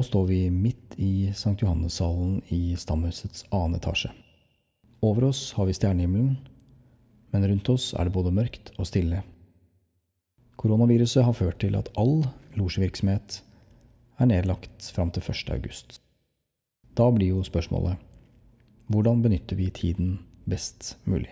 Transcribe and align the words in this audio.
Nå 0.00 0.04
står 0.04 0.26
vi 0.26 0.50
midt 0.50 0.94
i 0.96 1.28
St. 1.28 1.56
Johannessalen 1.60 2.38
i 2.48 2.76
stamhusets 2.76 3.44
annen 3.50 3.74
etasje. 3.76 4.08
Over 5.04 5.26
oss 5.28 5.52
har 5.52 5.66
vi 5.68 5.74
stjernehimmelen, 5.76 6.38
men 7.34 7.44
rundt 7.50 7.68
oss 7.68 7.90
er 7.92 8.08
det 8.08 8.14
både 8.14 8.32
mørkt 8.32 8.70
og 8.78 8.88
stille. 8.88 9.18
Koronaviruset 10.56 11.20
har 11.26 11.36
ført 11.36 11.60
til 11.60 11.76
at 11.76 11.92
all 12.00 12.22
losjevirksomhet 12.56 13.42
er 14.16 14.30
nedlagt 14.32 14.88
fram 14.96 15.12
til 15.12 15.20
1. 15.20 15.52
august. 15.58 16.00
Da 16.96 17.10
blir 17.12 17.34
jo 17.34 17.44
spørsmålet 17.44 18.00
hvordan 18.88 19.20
benytter 19.20 19.60
vi 19.60 19.68
tiden 19.68 20.16
best 20.48 20.94
mulig? 21.04 21.28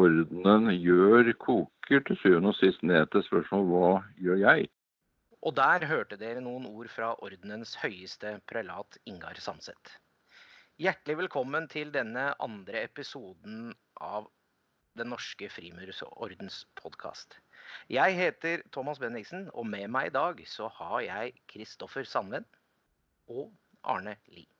Ordenen 0.00 0.70
gjør, 0.80 1.32
koker 1.42 2.04
til 2.06 2.18
syvende 2.22 2.52
og 2.52 2.58
sist 2.58 2.82
ned 2.86 3.08
til 3.12 3.24
spørsmålet 3.26 3.70
hva 3.70 3.90
gjør 4.24 4.40
jeg? 4.42 4.68
Og 5.40 5.56
der 5.56 5.86
hørte 5.88 6.18
dere 6.20 6.42
noen 6.44 6.66
ord 6.68 6.90
fra 6.92 7.14
ordenens 7.24 7.76
høyeste 7.80 8.34
prelat 8.50 8.98
Ingar 9.08 9.40
Sandseth. 9.40 9.94
Hjertelig 10.80 11.16
velkommen 11.22 11.68
til 11.68 11.92
denne 11.92 12.30
andre 12.40 12.84
episoden 12.86 13.72
av 14.00 14.28
Den 14.98 15.12
norske 15.12 15.46
frimurordens 15.54 16.64
podkast. 16.80 17.36
Jeg 17.88 18.16
heter 18.18 18.64
Thomas 18.74 18.98
Bendiksen, 18.98 19.46
og 19.54 19.68
med 19.70 19.86
meg 19.92 20.10
i 20.10 20.14
dag 20.16 20.40
så 20.50 20.66
har 20.80 20.96
jeg 21.06 21.36
Kristoffer 21.52 22.08
Sandven 22.08 22.48
og 23.30 23.52
Arne 23.86 24.16
Lie. 24.32 24.59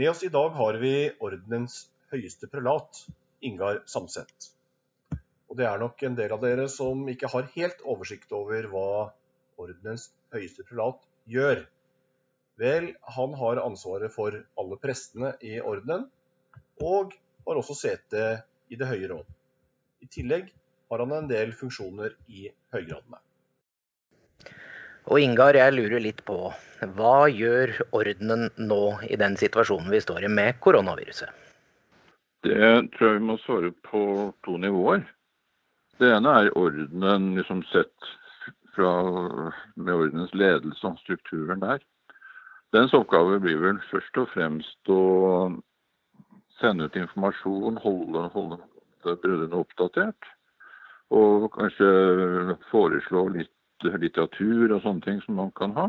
Med 0.00 0.10
oss 0.10 0.22
i 0.22 0.28
dag 0.28 0.50
har 0.56 0.74
vi 0.80 1.10
ordenens 1.20 1.74
høyeste 2.08 2.48
prelat, 2.48 3.02
Ingar 3.44 3.82
Samset. 3.84 4.46
Og 5.12 5.58
det 5.58 5.66
er 5.68 5.82
nok 5.82 6.00
en 6.08 6.14
del 6.16 6.32
av 6.32 6.40
dere 6.40 6.64
som 6.72 7.02
ikke 7.12 7.28
har 7.28 7.50
helt 7.52 7.82
oversikt 7.84 8.32
over 8.32 8.64
hva 8.72 8.86
ordenens 9.60 10.06
høyeste 10.32 10.64
prelat 10.64 11.04
gjør. 11.28 11.60
Vel, 12.64 12.88
han 13.18 13.36
har 13.42 13.60
ansvaret 13.60 14.16
for 14.16 14.40
alle 14.40 14.80
prestene 14.80 15.34
i 15.44 15.58
ordenen, 15.60 16.08
og 16.80 17.12
har 17.44 17.60
også 17.60 17.76
sete 17.82 18.24
i 18.72 18.80
Det 18.80 18.88
høye 18.88 19.12
råd. 19.12 19.28
I 20.00 20.08
tillegg 20.16 20.48
har 20.88 21.04
han 21.04 21.12
en 21.18 21.28
del 21.28 21.52
funksjoner 21.60 22.16
i 22.32 22.48
høygradene. 22.72 23.20
Og 25.08 25.20
Ingar, 25.20 25.56
jeg 25.56 25.74
lurer 25.76 26.02
litt 26.02 26.20
på 26.28 26.50
hva 26.96 27.28
gjør 27.28 27.72
ordenen 27.96 28.48
nå 28.60 28.82
i 29.08 29.16
den 29.20 29.36
situasjonen 29.40 29.90
vi 29.92 30.00
står 30.00 30.26
i 30.26 30.32
med 30.32 30.60
koronaviruset? 30.64 31.28
Det 32.44 32.56
tror 32.94 33.06
jeg 33.08 33.18
vi 33.18 33.26
må 33.28 33.36
svare 33.42 33.72
på 33.84 34.02
to 34.46 34.56
nivåer. 34.60 35.04
Det 36.00 36.08
ene 36.08 36.32
er 36.40 36.54
ordenen 36.56 37.34
liksom 37.36 37.60
sett 37.68 38.10
fra, 38.74 38.92
med 39.76 39.92
ordenens 39.94 40.32
ledelse 40.32 40.86
og 40.88 41.00
strukturen 41.02 41.60
der. 41.60 41.82
Dens 42.72 42.94
oppgave 42.96 43.40
blir 43.42 43.58
vel 43.60 43.80
først 43.90 44.20
og 44.22 44.30
fremst 44.32 44.92
å 44.92 45.02
sende 46.60 46.86
ut 46.86 46.96
informasjon, 46.96 47.80
holde, 47.82 48.28
holde 48.32 48.60
brødrene 49.04 49.60
oppdatert. 49.60 50.28
Og 51.10 51.50
kanskje 51.56 52.56
foreslå 52.70 53.26
litt 53.34 53.52
litteratur 53.84 54.74
og 54.74 54.82
sånne 54.84 55.04
ting 55.06 55.20
som 55.24 55.38
man 55.40 55.52
kan 55.56 55.74
ha. 55.76 55.88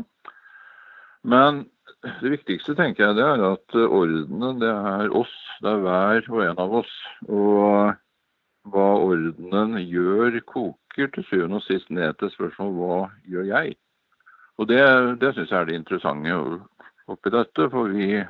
Men 1.22 1.64
det 2.02 2.32
viktigste 2.32 2.74
tenker 2.78 3.04
jeg 3.04 3.18
det 3.18 3.26
er 3.26 3.44
at 3.52 3.76
ordenen 3.78 4.60
det 4.62 4.70
er 4.70 5.12
oss. 5.16 5.34
Det 5.62 5.70
er 5.70 5.84
hver 5.84 6.30
og 6.32 6.42
en 6.46 6.62
av 6.64 6.74
oss. 6.82 6.94
Og 7.28 7.94
hva 8.72 8.88
ordenen 9.02 9.78
gjør, 9.82 10.40
koker 10.46 11.10
til 11.14 11.26
syvende 11.28 11.60
og 11.60 11.66
sist 11.66 11.90
ned 11.90 12.18
til 12.18 12.30
spørsmål 12.34 12.76
hva 12.78 12.98
gjør 13.30 13.48
jeg? 13.52 13.76
Og 14.60 14.68
det, 14.68 14.82
det 15.22 15.32
syns 15.34 15.50
jeg 15.50 15.60
er 15.60 15.70
det 15.70 15.78
interessante 15.80 16.36
oppi 17.10 17.32
dette, 17.34 17.66
for 17.72 17.90
vi 17.90 18.20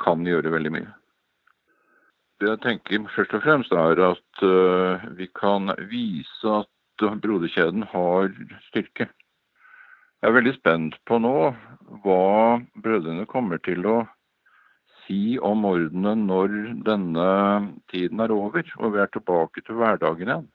kan 0.00 0.24
gjøre 0.26 0.52
veldig 0.54 0.72
mye. 0.76 0.88
Det 2.38 2.52
jeg 2.52 2.62
tenker 2.62 3.08
først 3.16 3.34
og 3.34 3.42
fremst 3.42 3.72
er 3.74 4.00
at 4.12 4.42
uh, 4.46 5.08
vi 5.18 5.26
kan 5.34 5.72
vise 5.90 6.52
at 6.60 6.70
broderkjeden 6.98 7.86
har 7.92 8.30
styrke. 8.68 9.08
Jeg 10.18 10.30
er 10.30 10.34
veldig 10.34 10.54
spent 10.56 10.96
på 11.06 11.20
nå 11.22 11.34
hva 12.02 12.58
brødrene 12.82 13.26
kommer 13.30 13.60
til 13.62 13.86
å 13.86 13.98
si 15.06 15.38
om 15.38 15.64
ordenen 15.64 16.26
når 16.28 16.54
denne 16.84 17.28
tiden 17.92 18.20
er 18.20 18.34
over 18.34 18.66
og 18.76 18.94
vi 18.94 19.02
er 19.02 19.12
tilbake 19.14 19.62
til 19.64 19.78
hverdagen 19.78 20.28
igjen. 20.28 20.48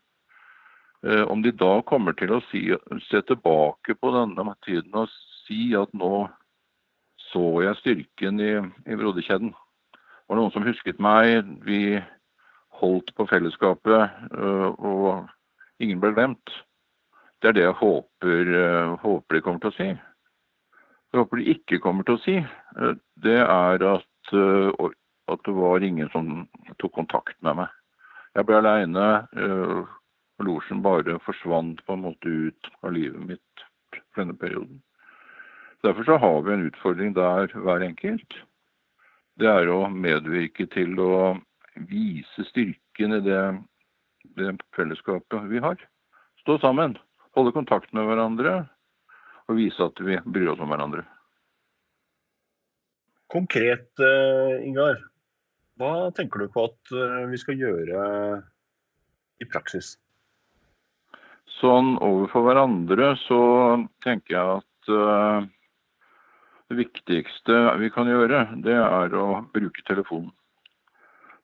Eh, 1.04 1.24
om 1.32 1.42
de 1.44 1.52
da 1.52 1.82
kommer 1.88 2.16
til 2.20 2.32
å 2.36 2.42
si, 2.52 2.68
se 3.10 3.22
tilbake 3.28 3.96
på 4.00 4.12
denne 4.14 4.56
tiden 4.64 4.94
og 5.00 5.12
si 5.44 5.74
at 5.80 5.92
nå 5.96 6.28
så 7.32 7.46
jeg 7.66 7.80
styrken 7.80 8.40
i, 8.40 8.52
i 8.88 8.98
broderkjeden. 9.00 9.56
Det 9.56 10.30
var 10.30 10.40
noen 10.40 10.54
som 10.54 10.68
husket 10.68 11.02
meg. 11.02 11.48
Vi 11.66 11.98
holdt 12.80 13.12
på 13.18 13.26
fellesskapet 13.32 14.28
eh, 14.38 14.70
og 14.70 15.32
ingen 15.84 16.02
ble 16.02 16.14
glemt. 16.16 16.56
Det 17.42 17.52
er 17.52 17.58
det 17.58 17.66
jeg 17.66 17.80
håper, 17.80 18.52
uh, 18.56 18.94
håper, 19.04 19.36
de 19.36 19.44
kommer 19.44 19.64
til 19.64 19.72
å 19.74 19.78
si. 19.78 19.88
Jeg 21.14 21.20
håper 21.20 21.40
de 21.40 21.54
ikke 21.54 21.82
kommer 21.84 22.08
til 22.08 22.18
å 22.18 22.22
si, 22.24 22.36
uh, 22.40 22.94
det 23.26 23.40
er 23.44 23.84
at, 23.90 24.32
uh, 24.32 24.70
at, 25.28 25.44
det 25.44 25.56
var 25.58 25.84
ingen 25.84 26.08
som 26.14 26.46
tok 26.80 26.96
kontakt 26.96 27.36
med 27.44 27.60
meg. 27.60 27.74
Jeg 28.34 28.48
ble 28.50 28.58
aleine, 28.58 29.04
losjen 30.42 30.80
bare 30.82 31.20
forsvant 31.22 31.84
på 31.86 31.94
en 31.94 32.02
måte 32.08 32.32
ut 32.32 32.70
av 32.82 32.96
livet 32.96 33.22
mitt 33.30 33.66
for 33.94 34.24
denne 34.24 34.34
perioden. 34.40 34.80
Derfor 35.86 36.08
så 36.08 36.18
har 36.18 36.42
vi 36.42 36.54
en 36.56 36.66
utfordring 36.66 37.14
der 37.14 37.54
hver 37.54 37.86
enkelt. 37.86 38.40
Det 39.38 39.52
er 39.52 39.70
å 39.70 39.86
medvirke 39.92 40.66
til 40.74 40.98
å 40.98 41.36
vise 41.90 42.48
styrken 42.50 43.20
i 43.20 43.22
det 43.26 43.44
det 44.24 44.56
fellesskapet 44.76 45.50
vi 45.52 45.62
har. 45.64 45.80
Stå 46.42 46.58
sammen, 46.60 46.98
holde 47.36 47.54
kontakt 47.56 47.94
med 47.94 48.08
hverandre 48.08 48.64
og 49.50 49.58
vise 49.60 49.84
at 49.84 50.00
vi 50.04 50.20
bryr 50.26 50.54
oss 50.54 50.62
om 50.64 50.72
hverandre. 50.72 51.04
Konkret, 53.34 53.90
uh, 54.00 54.62
Ingar. 54.62 55.00
Hva 55.80 56.12
tenker 56.14 56.44
du 56.44 56.52
på 56.54 56.68
at 56.70 56.94
uh, 56.94 57.24
vi 57.32 57.40
skal 57.42 57.58
gjøre 57.58 58.04
i 59.42 59.48
praksis? 59.50 59.96
Sånn 61.60 61.96
overfor 61.98 62.46
hverandre 62.46 63.14
så 63.24 63.42
tenker 64.06 64.38
jeg 64.38 64.60
at 64.60 64.94
uh, 64.94 65.50
det 66.70 66.78
viktigste 66.78 67.58
vi 67.82 67.90
kan 67.94 68.10
gjøre, 68.10 68.46
det 68.64 68.78
er 68.78 69.18
å 69.18 69.28
bruke 69.54 69.86
telefonen 69.88 70.32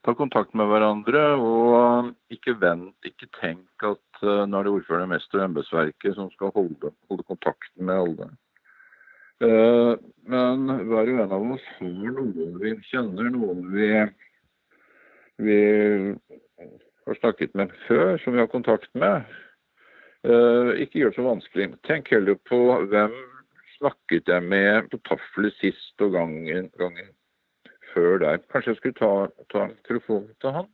ta 0.06 0.16
kontakt 0.16 0.54
med 0.58 0.70
hverandre. 0.72 1.24
Og 1.40 2.12
ikke 2.34 2.56
vent, 2.62 2.96
ikke 3.08 3.30
tenk 3.40 3.88
at 3.88 4.24
uh, 4.24 4.46
nå 4.48 4.60
er 4.60 4.68
det 4.68 4.76
ordføreren, 4.76 5.12
mester 5.14 5.42
og 5.42 5.50
embetsverket 5.50 6.16
som 6.18 6.32
skal 6.36 6.54
holde, 6.56 6.94
holde, 7.10 7.28
kontakten 7.28 7.90
med 7.90 8.06
alle. 8.06 8.30
Uh, 9.40 9.96
men 10.28 10.66
hver 10.90 11.14
og 11.14 11.22
en 11.24 11.36
av 11.38 11.52
oss 11.56 11.68
har 11.78 12.16
noen 12.16 12.58
vi 12.60 12.74
kjenner, 12.90 13.30
noen 13.32 13.62
vi, 13.72 13.92
vi 15.40 15.60
har 17.08 17.22
snakket 17.22 17.56
med 17.56 17.72
før, 17.88 18.18
som 18.24 18.36
vi 18.36 18.44
har 18.44 18.52
kontakt 18.52 18.92
med. 19.00 19.24
Uh, 20.28 20.76
ikke 20.84 21.00
gjør 21.00 21.14
det 21.14 21.22
så 21.22 21.28
vanskelig. 21.30 21.70
Tenk 21.88 22.12
heller 22.12 22.36
på 22.50 22.60
hvem 22.92 23.16
snakket 23.78 24.28
jeg 24.28 24.44
med 24.44 24.90
på 24.92 25.00
taffelet 25.08 25.56
sist 25.62 26.04
og 26.04 26.12
gangen, 26.18 26.68
gangen 26.80 27.14
før 27.94 28.20
der. 28.24 28.42
Kanskje 28.52 28.74
jeg 28.74 28.80
skulle 28.80 29.00
ta, 29.00 29.14
ta 29.54 29.68
telefonen 29.88 30.30
til 30.42 30.56
han. 30.58 30.70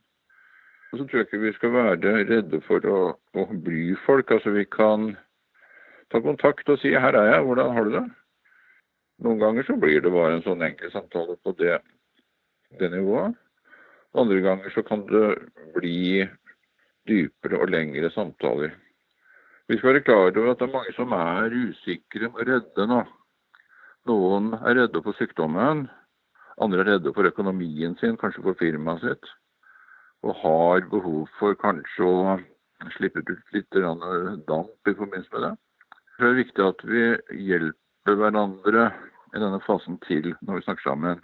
Og 0.92 0.98
så 0.98 1.04
tror 1.04 1.18
jeg 1.18 1.26
ikke 1.26 1.42
vi 1.42 1.52
skal 1.56 1.72
være 1.74 2.12
redde 2.30 2.60
for 2.66 2.86
å, 2.90 3.00
å 3.34 3.46
bry 3.64 3.96
folk. 4.06 4.30
Altså 4.30 4.52
vi 4.54 4.64
kan 4.64 5.10
ta 6.12 6.22
kontakt 6.22 6.68
og 6.70 6.78
si 6.80 6.94
'her 6.94 7.18
er 7.18 7.32
jeg, 7.32 7.42
hvordan 7.44 7.74
har 7.74 7.84
du 7.84 7.90
det?' 7.98 8.10
Noen 9.24 9.38
ganger 9.40 9.64
så 9.64 9.76
blir 9.80 10.00
det 10.00 10.12
bare 10.12 10.36
en 10.36 10.42
sånn 10.44 10.62
enkel 10.62 10.90
samtale 10.92 11.38
på 11.40 11.52
det, 11.56 11.78
det 12.78 12.90
nivået. 12.92 13.34
Andre 14.14 14.40
ganger 14.40 14.70
så 14.74 14.82
kan 14.82 15.06
det 15.08 15.38
bli 15.74 16.26
dypere 17.08 17.60
og 17.60 17.70
lengre 17.72 18.10
samtaler. 18.10 18.74
Vi 19.68 19.78
skal 19.78 19.92
være 19.92 20.04
klar 20.06 20.30
over 20.30 20.50
at 20.50 20.60
det 20.60 20.68
er 20.68 20.74
mange 20.74 20.92
som 20.96 21.12
er 21.16 21.54
usikre 21.54 22.28
og 22.28 22.42
redde 22.48 22.86
nå. 22.86 23.00
Noen 24.06 24.52
er 24.60 24.76
redde 24.78 25.02
for 25.02 25.16
sykdommen, 25.18 25.88
andre 26.62 26.82
er 26.84 26.90
redde 26.94 27.12
for 27.12 27.28
økonomien 27.28 27.96
sin, 28.00 28.16
kanskje 28.20 28.44
for 28.44 28.58
firmaet 28.60 29.04
sitt. 29.04 29.32
Og 30.24 30.36
har 30.40 30.86
behov 30.90 31.26
for 31.38 31.56
kanskje 31.60 32.06
å 32.06 32.36
slippe 32.96 33.22
ut 33.24 33.56
litt 33.56 33.78
damp 34.48 34.88
i 34.88 34.94
forbindelse 34.96 35.32
med 35.34 35.44
det. 35.44 35.52
Det 36.16 36.28
er 36.28 36.38
viktig 36.40 36.64
at 36.64 36.84
vi 36.88 37.04
hjelper 37.48 38.16
hverandre 38.16 38.86
i 39.34 39.42
denne 39.42 39.60
fasen 39.66 39.98
til 40.06 40.32
når 40.40 40.60
vi 40.60 40.64
snakker 40.64 40.88
sammen 40.88 41.20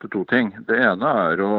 til 0.00 0.12
to 0.14 0.24
ting. 0.32 0.54
Det 0.68 0.78
ene 0.80 1.12
er 1.28 1.42
å 1.44 1.52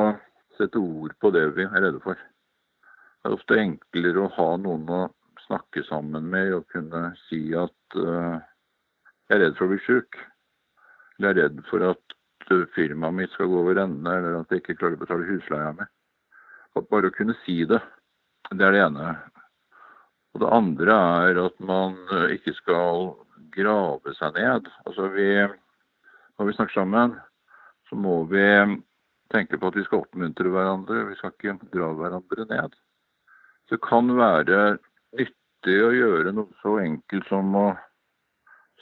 sette 0.58 0.82
ord 0.82 1.14
på 1.22 1.32
det 1.36 1.46
vi 1.58 1.68
er 1.68 1.86
redde 1.86 2.02
for. 2.04 2.18
Det 2.18 3.30
er 3.30 3.36
ofte 3.36 3.60
enklere 3.62 4.26
å 4.26 4.34
ha 4.34 4.50
noen 4.64 4.90
å 4.90 5.02
snakke 5.46 5.84
sammen 5.88 6.30
med 6.32 6.54
og 6.58 6.68
kunne 6.74 7.12
si 7.28 7.42
at 7.58 7.98
uh, 8.00 8.40
jeg 9.30 9.38
er 9.38 9.44
redd 9.46 9.58
for 9.60 9.68
å 9.68 9.74
bli 9.74 9.82
syk. 9.86 10.20
Eller 11.20 11.30
jeg 11.30 11.36
er 11.36 11.42
redd 11.44 11.62
for 11.70 11.86
at 11.92 12.19
uh, 12.54 12.66
firmaet 12.76 13.16
mitt 13.16 13.34
skal 13.36 13.50
gå 13.52 13.62
over 13.64 13.80
ende, 13.84 14.12
eller 14.12 14.40
at 14.40 14.52
jeg 14.52 14.64
ikke 14.64 14.78
klarer 14.80 14.98
å 14.98 15.04
betale 15.04 15.30
husleia 15.30 15.72
mi. 15.78 15.88
Bare 16.80 17.10
å 17.10 17.16
kunne 17.16 17.36
si 17.44 17.62
det, 17.68 17.82
det 18.54 18.66
er 18.66 18.76
det 18.76 18.84
ene. 18.86 19.14
Og 20.34 20.44
det 20.44 20.52
andre 20.56 21.00
er 21.30 21.42
at 21.44 21.58
man 21.66 21.98
uh, 22.14 22.28
ikke 22.34 22.54
skal 22.60 23.16
grave 23.56 24.14
seg 24.18 24.38
ned. 24.38 24.70
Altså 24.86 25.10
vi, 25.16 25.32
når 26.38 26.50
vi 26.50 26.56
snakker 26.58 26.78
sammen, 26.78 27.18
så 27.90 27.98
må 27.98 28.22
vi 28.30 28.46
tenke 29.34 29.58
på 29.58 29.70
at 29.70 29.78
vi 29.78 29.86
skal 29.88 30.04
oppmuntre 30.04 30.52
hverandre. 30.54 31.08
Vi 31.10 31.18
skal 31.20 31.34
ikke 31.34 31.58
dra 31.74 31.92
hverandre 31.98 32.46
ned. 32.50 32.78
Så 33.68 33.78
det 33.78 33.86
kan 33.86 34.10
være 34.18 34.80
nyttig 35.18 35.78
å 35.86 35.92
gjøre 35.94 36.34
noe 36.34 36.62
så 36.64 36.78
enkelt 36.82 37.28
som 37.30 37.54
å 37.58 37.68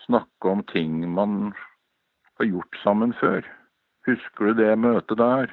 snakke 0.05 0.51
om 0.51 0.61
ting 0.71 1.01
man 1.11 1.49
har 2.37 2.49
gjort 2.49 2.79
sammen 2.83 3.13
før. 3.19 3.45
Husker 4.07 4.49
du 4.51 4.61
det 4.61 4.77
møtet 4.79 5.19
der? 5.19 5.51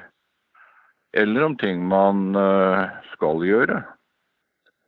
Eller 1.15 1.45
om 1.45 1.57
ting 1.57 1.83
man 1.87 2.35
eh, 2.35 2.87
skal 3.13 3.43
gjøre. 3.45 3.81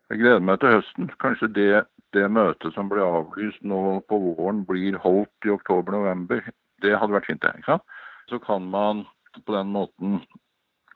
Jeg 0.09 0.21
gleder 0.21 0.43
meg 0.43 0.59
til 0.59 0.77
høsten. 0.77 1.11
Kanskje 1.19 1.49
det, 1.55 1.83
det 2.15 2.27
møtet 2.31 2.75
som 2.75 2.89
ble 2.91 3.03
avlyst 3.03 3.63
nå 3.63 3.99
på 4.07 4.19
våren, 4.23 4.63
blir 4.67 4.99
holdt 5.03 5.47
i 5.47 5.53
oktober-november. 5.55 6.43
Det 6.83 6.93
hadde 6.95 7.15
vært 7.15 7.27
fint, 7.27 7.41
det. 7.43 7.53
ikke 7.59 7.73
sant? 7.73 7.97
Så 8.31 8.39
kan 8.43 8.67
man 8.71 9.05
på 9.45 9.55
den 9.55 9.71
måten, 9.71 10.21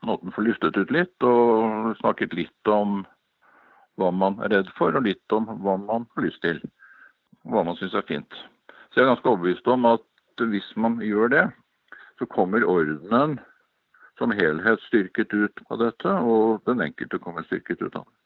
måten 0.08 0.36
få 0.36 0.44
luftet 0.46 0.78
ut 0.78 0.92
litt 0.92 1.28
og 1.28 1.92
snakket 2.00 2.36
litt 2.36 2.72
om 2.72 3.02
hva 4.00 4.12
man 4.16 4.40
er 4.42 4.52
redd 4.56 4.72
for, 4.78 4.96
og 4.96 5.06
litt 5.06 5.36
om 5.36 5.48
hva 5.64 5.76
man 5.80 6.08
har 6.16 6.26
lyst 6.26 6.42
til. 6.44 6.62
Hva 7.48 7.64
man 7.68 7.78
syns 7.80 7.96
er 7.98 8.08
fint. 8.08 8.40
Så 8.92 9.00
jeg 9.00 9.06
er 9.06 9.14
ganske 9.14 9.30
overbevist 9.32 9.68
om 9.72 9.88
at 9.90 10.11
hvis 10.50 10.68
man 10.80 11.00
gjør 11.04 11.32
det, 11.34 11.46
så 12.20 12.28
kommer 12.30 12.66
ordenen 12.66 13.40
som 14.22 14.34
helhet 14.36 14.82
styrket 14.86 15.34
ut 15.34 15.62
av 15.74 15.80
dette, 15.82 16.10
og 16.10 16.62
den 16.70 16.84
enkelte 16.86 17.20
kommer 17.22 17.46
styrket 17.48 17.82
ut 17.82 17.96
av 17.96 18.04
det. 18.06 18.18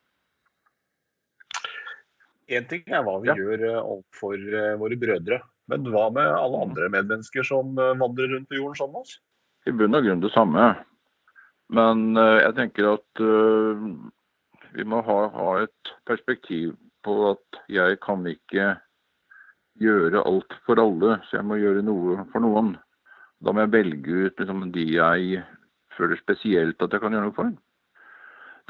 Én 2.56 2.68
ting 2.70 2.84
er 2.94 3.02
hva 3.06 3.18
vi 3.24 3.32
ja. 3.32 3.36
gjør 3.40 3.64
eh, 3.66 3.78
overfor 3.80 4.36
eh, 4.38 4.74
våre 4.78 4.98
brødre, 5.02 5.40
men 5.72 5.88
hva 5.90 6.10
med 6.14 6.28
alle 6.30 6.60
andre 6.68 6.90
medmennesker 6.94 7.48
som 7.48 7.72
eh, 7.82 7.96
vandrer 7.98 8.30
rundt 8.36 8.50
på 8.52 8.60
jorden 8.60 8.78
sammen 8.78 9.00
med 9.00 9.08
oss? 9.08 9.16
I 9.66 9.74
bunn 9.74 9.98
og 9.98 10.06
grunn 10.06 10.22
det 10.22 10.34
samme. 10.36 10.68
Men 11.74 12.14
jeg 12.14 12.54
tenker 12.54 12.92
at 12.92 13.22
vi 14.78 14.84
må 14.86 15.00
ha, 15.08 15.16
ha, 15.34 15.48
et 15.64 15.90
perspektiv 16.06 16.76
på 17.02 17.16
at 17.32 17.60
jeg 17.74 17.98
kan 18.06 18.22
ikke 18.30 18.76
gjøre 19.82 20.24
alt 20.26 20.56
for 20.66 20.80
alle, 20.82 21.20
så 21.28 21.40
jeg 21.40 21.48
må 21.50 21.60
gjøre 21.60 21.84
noe 21.86 22.26
for 22.32 22.44
noen. 22.44 22.74
Da 23.44 23.52
må 23.52 23.66
jeg 23.66 23.74
velge 23.76 24.26
ut 24.26 24.42
liksom, 24.42 24.72
de 24.76 24.86
jeg 24.96 25.44
føler 25.98 26.20
spesielt 26.20 26.82
at 26.82 26.94
jeg 26.94 27.04
kan 27.04 27.16
gjøre 27.16 27.30
noe 27.30 27.38
for. 27.38 27.52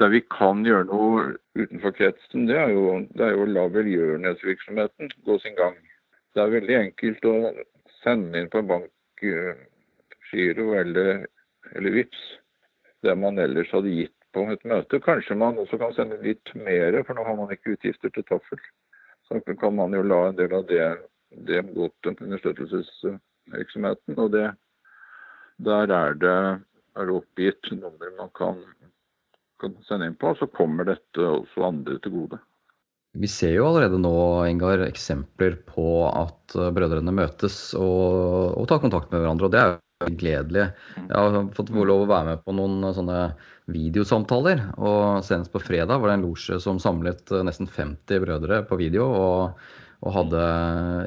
Der 0.00 0.12
vi 0.12 0.20
kan 0.28 0.64
gjøre 0.66 0.88
noe 0.90 1.36
utenfor 1.56 1.94
kretsen, 1.96 2.48
det 2.50 2.58
er 2.60 2.74
jo, 2.74 2.98
det 3.16 3.24
er 3.28 3.32
jo 3.38 3.46
la 3.48 3.64
velgjørenhetsvirksomheten 3.72 5.14
gå 5.24 5.38
sin 5.40 5.56
gang. 5.56 5.78
Det 6.34 6.42
er 6.42 6.52
veldig 6.52 6.76
enkelt 6.82 7.30
å 7.30 7.36
sende 8.02 8.42
inn 8.42 8.50
på 8.52 8.60
en 8.60 8.70
bankgiro 8.74 10.66
eller, 10.82 11.24
eller 11.72 11.96
VIPS 11.96 12.26
det 13.06 13.14
man 13.18 13.38
ellers 13.38 13.70
hadde 13.72 13.94
gitt 13.94 14.12
på 14.34 14.44
et 14.52 14.64
møte. 14.68 15.00
Kanskje 15.00 15.36
man 15.38 15.58
også 15.62 15.78
kan 15.80 15.94
sende 15.96 16.18
litt 16.24 16.52
mer, 16.58 16.98
for 17.06 17.16
nå 17.16 17.24
har 17.24 17.36
man 17.38 17.52
ikke 17.54 17.76
utgifter 17.76 18.12
til 18.12 18.26
taffel. 18.28 18.60
Så 19.28 19.40
kan 19.60 19.74
man 19.74 19.94
jo 19.96 20.04
la 20.06 20.28
en 20.28 20.38
del 20.38 20.54
av 20.54 20.66
det, 20.68 20.86
det 21.48 21.62
gå 21.74 21.88
til 22.04 22.14
understøttelsesvirksomheten. 22.28 24.18
Og 24.22 24.30
det, 24.34 24.46
der 25.66 25.94
er 25.94 26.18
det 26.22 26.36
er 26.96 27.12
oppgitt 27.12 27.72
nummer 27.76 28.12
man 28.18 28.30
kan, 28.36 28.60
kan 29.60 29.74
sende 29.88 30.10
inn 30.10 30.18
på, 30.18 30.34
så 30.38 30.48
kommer 30.48 30.88
dette 30.88 31.26
også 31.26 31.66
andre 31.68 31.98
til 32.04 32.14
gode. 32.20 32.38
Vi 33.16 33.28
ser 33.32 33.54
jo 33.56 33.66
allerede 33.70 33.98
nå 34.00 34.12
Engar, 34.44 34.82
eksempler 34.84 35.56
på 35.68 36.04
at 36.10 36.56
brødrene 36.76 37.14
møtes 37.16 37.72
og, 37.78 38.52
og 38.60 38.66
tar 38.68 38.82
kontakt 38.82 39.12
med 39.12 39.22
hverandre. 39.22 39.48
og 39.48 39.54
Det 39.54 39.62
er 39.62 39.76
gledelig. 40.04 40.68
Mm. 40.96 41.08
Jeg 41.08 41.16
har 41.16 41.48
fått 41.56 41.72
lov 41.72 42.04
å 42.04 42.10
være 42.10 42.28
med 42.28 42.44
på 42.44 42.54
noen 42.56 42.84
eh, 42.84 42.94
sånne 42.96 43.20
videosamtaler. 43.72 44.62
og 44.76 45.24
Senest 45.24 45.52
på 45.54 45.62
fredag 45.62 46.00
var 46.02 46.12
det 46.12 46.18
en 46.18 46.26
losje 46.28 46.60
som 46.62 46.80
samlet 46.82 47.32
eh, 47.32 47.44
nesten 47.46 47.70
50 47.70 48.22
brødre 48.26 48.62
på 48.68 48.80
video. 48.80 49.08
og, 49.08 49.66
og 50.04 50.12
hadde 50.12 50.40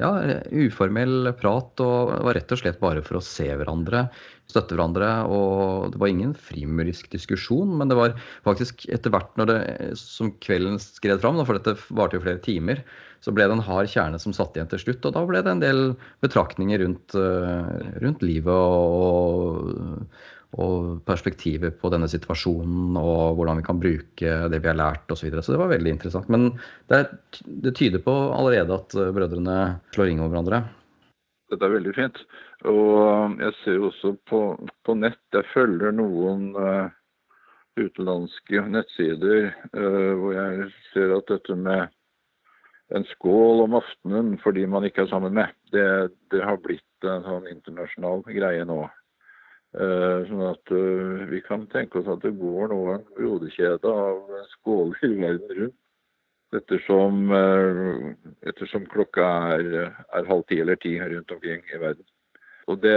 ja, 0.02 0.10
uformell 0.50 1.30
prat 1.38 1.82
og 1.84 2.14
var 2.26 2.36
rett 2.36 2.50
og 2.52 2.60
slett 2.60 2.80
bare 2.82 3.04
for 3.06 3.20
å 3.20 3.24
se 3.24 3.46
hverandre, 3.46 4.08
støtte 4.50 4.74
hverandre. 4.74 5.10
og 5.30 5.92
Det 5.94 6.00
var 6.02 6.10
ingen 6.10 6.34
frimurisk 6.34 7.10
diskusjon, 7.12 7.76
men 7.78 7.90
det 7.90 7.98
var 7.98 8.16
faktisk 8.46 8.88
etter 8.90 9.14
hvert 9.14 9.30
når 9.38 9.52
det, 9.52 9.60
som 10.00 10.32
kvelden 10.42 10.80
skred 10.82 11.22
fram, 11.22 11.38
for 11.44 11.58
dette 11.58 11.78
varte 11.94 12.18
jo 12.18 12.24
flere 12.24 12.42
timer, 12.42 12.82
så 13.22 13.34
ble 13.36 13.46
det 13.46 13.58
en 13.58 13.64
hard 13.64 13.90
kjerne 13.92 14.18
som 14.20 14.34
satt 14.34 14.56
igjen 14.56 14.70
til 14.72 14.82
slutt. 14.82 15.06
Og 15.06 15.14
da 15.16 15.24
ble 15.28 15.44
det 15.44 15.54
en 15.54 15.62
del 15.62 15.82
betraktninger 16.24 16.82
rundt, 16.82 17.14
eh, 17.14 17.72
rundt 18.02 18.24
livet 18.24 18.50
og, 18.50 19.70
og 20.58 21.04
perspektiver 21.06 21.70
på 21.78 21.90
denne 21.92 22.08
situasjonen 22.10 22.96
og 22.98 23.36
hvordan 23.38 23.60
vi 23.60 23.66
kan 23.66 23.78
bruke 23.78 24.32
det 24.50 24.58
vi 24.58 24.70
har 24.70 24.78
lært 24.78 25.06
osv. 25.06 25.20
Så, 25.20 25.26
videre. 25.28 25.44
så 25.46 25.54
det 25.54 25.60
var 25.62 25.70
veldig 25.70 25.92
interessant. 25.94 26.30
Men 26.32 26.50
det, 26.90 27.04
det, 27.46 27.74
tyder 27.78 28.02
på 28.02 28.14
allerede 28.34 28.74
at 28.74 28.96
eh, 28.98 29.12
brødrene 29.14 29.58
slår 29.94 30.10
ring 30.10 30.22
over 30.22 30.34
hverandre. 30.34 30.62
Dette 31.50 31.66
er 31.66 31.76
veldig 31.76 31.94
fint. 31.94 32.18
Og 32.70 33.38
jeg 33.42 33.54
ser 33.62 33.78
jo 33.78 33.90
også 33.90 34.14
på, 34.30 34.42
på 34.86 34.98
nett, 34.98 35.22
jeg 35.34 35.46
følger 35.54 35.94
noen 35.96 36.50
uh, 36.58 36.90
utenlandske 37.80 38.66
nettsider 38.68 39.48
uh, 39.72 40.12
hvor 40.20 40.36
jeg 40.36 40.68
ser 40.90 41.16
at 41.16 41.32
dette 41.32 41.56
med 41.56 41.88
en 42.94 43.06
skål 43.14 43.64
om 43.64 43.78
aftenen 43.78 44.34
fordi 44.42 44.66
man 44.70 44.86
ikke 44.86 45.06
er 45.06 45.10
sammen 45.10 45.34
med. 45.38 45.54
Det, 45.72 46.10
det 46.34 46.42
har 46.44 46.60
blitt 46.62 47.06
en 47.06 47.24
sånn 47.26 47.48
internasjonal 47.50 48.24
greie 48.28 48.66
nå. 48.68 48.82
Uh, 49.80 50.26
sånn 50.28 50.42
at 50.44 50.72
uh, 50.76 51.20
vi 51.30 51.38
kan 51.40 51.62
tenke 51.72 52.00
oss 52.00 52.08
at 52.10 52.20
det 52.20 52.34
går 52.36 52.68
nå 52.68 52.78
en 52.92 53.04
brodekjede 53.16 53.88
av 53.88 54.18
skåler 54.50 55.14
verden 55.22 55.54
rundt. 55.56 55.76
Ettersom, 56.58 57.30
uh, 57.30 58.10
ettersom 58.50 58.84
klokka 58.90 59.28
er, 59.54 59.70
er, 60.10 60.28
halv 60.28 60.42
ti 60.50 60.58
eller 60.60 60.76
ti 60.82 60.96
rundt 61.00 61.32
omkring 61.32 61.62
i 61.70 61.80
verden. 61.80 62.04
Og 62.68 62.82
det, 62.82 62.96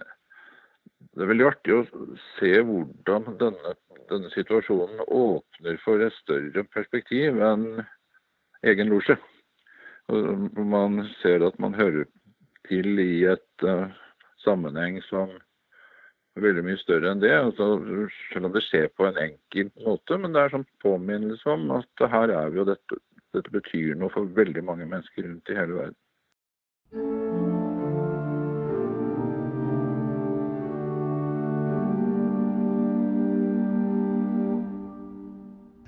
det 0.00 1.22
er 1.22 1.30
veldig 1.30 1.48
artig 1.52 1.76
å 1.76 1.84
se 2.40 2.52
hvordan 2.64 3.30
denne, 3.44 3.76
denne 4.10 4.34
situasjonen 4.34 5.04
åpner 5.06 5.78
for 5.84 6.02
et 6.02 6.18
større 6.24 6.66
perspektiv 6.74 7.38
enn 7.52 7.84
egen 8.66 8.90
losje. 8.90 9.20
Man 10.10 11.04
ser 11.20 11.44
at 11.46 11.60
man 11.62 11.76
hører 11.78 12.08
til 12.66 12.98
i 12.98 13.26
et 13.30 13.68
uh, 13.68 13.92
sammenheng 14.42 15.04
som 15.06 15.30
veldig 16.42 16.64
mye 16.66 16.78
større 16.80 17.12
enn 17.12 17.22
det. 17.22 17.32
Altså, 17.36 17.68
selv 18.32 18.48
om 18.48 18.54
det 18.54 18.64
skjer 18.66 18.88
på 18.96 19.06
en 19.08 19.20
enkel 19.22 19.70
måte, 19.86 20.18
men 20.18 20.34
det 20.34 20.42
er 20.42 20.54
sånn 20.54 20.66
påminnelse 20.82 21.50
om 21.50 21.68
at 21.78 22.06
her 22.14 22.32
er 22.34 22.54
vi, 22.54 22.62
og 22.62 22.70
dette, 22.72 23.00
dette 23.36 23.54
betyr 23.54 23.94
noe 23.98 24.12
for 24.14 24.30
veldig 24.38 24.64
mange 24.66 24.88
mennesker 24.88 25.28
rundt 25.28 25.52
i 25.52 25.58
hele 25.58 25.78
verden. 25.82 26.00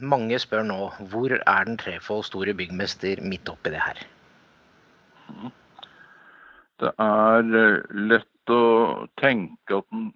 Mange 0.07 0.37
spør 0.39 0.63
nå 0.63 0.79
hvor 1.11 1.33
er 1.35 1.65
den 1.67 1.79
Trefold 1.81 2.27
store 2.29 2.53
byggmester 2.55 3.19
midt 3.25 3.49
oppi 3.51 3.73
det 3.75 3.81
her? 3.83 4.03
Det 6.79 6.93
er 7.01 7.57
eh, 7.57 7.97
lett 8.13 8.53
å 8.53 8.63
tenke 9.19 9.81
at 9.81 9.89
den 9.91 10.11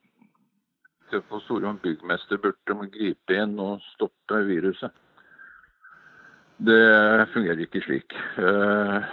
Trefold 1.11 1.43
store 1.43 1.75
byggmester 1.83 2.39
burde 2.39 2.89
gripe 2.95 3.35
inn 3.35 3.59
og 3.59 3.83
stoppe 3.95 4.43
viruset. 4.47 4.93
Det 6.61 7.27
fungerer 7.33 7.65
ikke 7.65 7.83
slik. 7.83 8.15
Eh, 8.39 9.11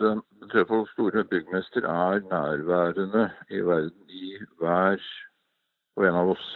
den 0.00 0.22
Trefold 0.52 0.88
store 0.92 1.24
byggmester 1.24 1.84
er 1.90 2.22
nærværende 2.30 3.30
i 3.50 3.60
verden 3.60 4.08
i 4.08 4.38
hver 4.58 5.02
og 5.96 6.06
en 6.06 6.18
av 6.20 6.32
oss. 6.34 6.46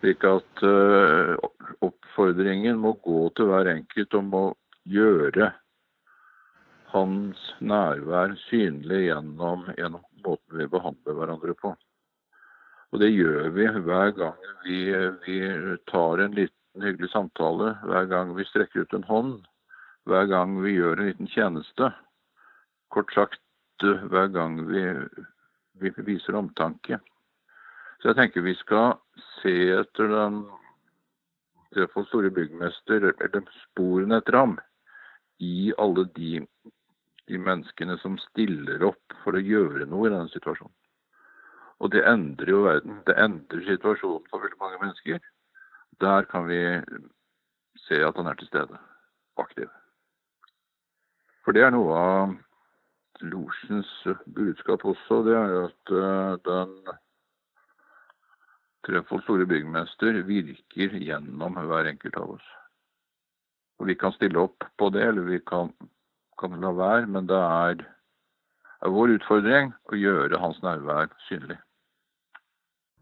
Slik 0.00 0.24
at 0.28 0.62
uh, 0.66 1.36
oppfordringen 1.86 2.76
må 2.82 2.92
gå 3.04 3.28
til 3.36 3.48
hver 3.48 3.70
enkelt 3.70 4.16
om 4.18 4.34
å 4.36 4.44
gjøre 4.84 5.52
hans 6.92 7.46
nærvær 7.60 8.34
synlig 8.46 9.06
gjennom, 9.06 9.64
gjennom 9.78 10.04
måten 10.26 10.60
vi 10.60 10.68
behandler 10.74 11.16
hverandre 11.16 11.56
på. 11.62 11.72
Og 12.92 13.02
det 13.02 13.10
gjør 13.12 13.50
vi 13.56 13.66
hver 13.86 14.12
gang 14.16 14.50
vi, 14.64 14.78
vi, 15.26 15.38
tar 15.90 16.22
en 16.22 16.36
liten 16.36 16.84
hyggelig 16.84 17.10
samtale, 17.12 17.74
hver 17.84 18.06
gang 18.10 18.34
vi 18.36 18.46
strekker 18.48 18.86
ut 18.86 18.94
en 18.96 19.08
hånd, 19.08 19.34
hver 20.06 20.28
gang 20.30 20.54
vi 20.62 20.76
gjør 20.76 21.00
en 21.00 21.10
liten 21.10 21.30
tjeneste. 21.32 21.90
Kort 22.94 23.12
sagt 23.14 23.42
hver 23.82 24.30
gang 24.32 24.60
vi, 24.70 24.84
vi 25.82 25.92
viser 26.06 26.38
omtanke. 26.38 27.00
Så 28.00 28.12
jeg 28.12 28.20
tenker 28.20 28.44
vi 28.46 28.54
skal 28.60 28.96
se 29.40 29.56
etter 29.80 30.12
den 30.12 30.44
Trefold 31.74 32.06
store 32.08 32.30
byggmester, 32.32 33.10
eller 33.20 33.42
sporene 33.66 34.20
etter 34.20 34.38
ham, 34.38 34.54
i 35.42 35.72
alle 35.82 36.06
de, 36.16 36.38
de, 37.26 37.36
menneskene 37.36 37.98
som 38.00 38.14
stiller 38.30 38.84
opp 38.86 39.16
for 39.24 39.36
å 39.36 39.42
gjøre 39.42 39.84
noe 39.90 40.06
i 40.08 40.12
denne 40.14 40.30
situasjonen. 40.32 40.72
Og 41.80 41.92
det 41.92 42.04
endrer 42.08 42.50
jo 42.50 42.62
verden. 42.64 43.00
Det 43.06 43.16
endrer 43.20 43.64
situasjonen 43.66 44.28
for 44.30 44.44
veldig 44.44 44.60
mange 44.60 44.80
mennesker. 44.82 45.18
Der 46.00 46.28
kan 46.30 46.48
vi 46.48 46.60
se 47.86 48.00
at 48.04 48.16
han 48.16 48.26
er 48.26 48.34
til 48.34 48.48
stede, 48.48 48.78
aktiv. 49.36 49.68
For 51.44 51.52
det 51.52 51.62
er 51.62 51.74
noe 51.74 51.96
av 51.96 52.36
losjens 53.22 53.90
budskap 54.26 54.84
også. 54.84 55.20
Det 55.26 55.36
er 55.36 55.58
at 55.66 55.92
uh, 55.92 56.38
den 56.48 56.96
Trefold 58.86 59.24
store 59.24 59.46
byggmester 59.50 60.20
virker 60.28 60.92
gjennom 61.02 61.56
hver 61.58 61.88
enkelt 61.90 62.16
av 62.20 62.36
oss. 62.36 62.48
Og 63.80 63.88
Vi 63.90 63.96
kan 63.98 64.14
stille 64.14 64.38
opp 64.38 64.64
på 64.78 64.90
det, 64.94 65.02
eller 65.02 65.26
vi 65.26 65.40
kan, 65.42 65.72
kan 66.38 66.54
la 66.62 66.70
være, 66.70 67.06
men 67.10 67.26
det 67.26 67.40
er, 67.40 67.82
er 68.82 68.94
vår 68.94 69.16
utfordring 69.16 69.74
å 69.90 69.98
gjøre 69.98 70.38
hans 70.40 70.62
nærvær 70.62 71.10
synlig. 71.26 71.58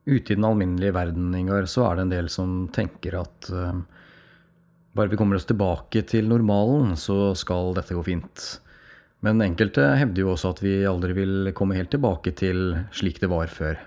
Ute 0.05 0.33
i 0.33 0.37
den 0.37 0.45
alminnelige 0.45 0.93
verden, 0.93 1.31
Ingar, 1.37 1.65
så 1.71 1.87
er 1.89 1.97
det 1.97 2.05
en 2.05 2.13
del 2.13 2.29
som 2.33 2.67
tenker 2.75 3.17
at 3.23 3.49
uh, 3.53 3.79
bare 4.95 5.11
vi 5.11 5.17
kommer 5.17 5.39
oss 5.39 5.49
tilbake 5.49 6.05
til 6.07 6.29
normalen, 6.29 6.93
så 7.01 7.33
skal 7.39 7.73
dette 7.77 7.97
gå 7.97 8.05
fint. 8.05 8.45
Men 9.25 9.41
enkelte 9.41 9.87
hevder 9.97 10.27
jo 10.27 10.35
også 10.35 10.53
at 10.53 10.61
vi 10.61 10.77
aldri 10.85 11.17
vil 11.17 11.53
komme 11.57 11.79
helt 11.79 11.91
tilbake 11.95 12.35
til 12.37 12.75
slik 12.93 13.23
det 13.23 13.33
var 13.33 13.49
før 13.49 13.81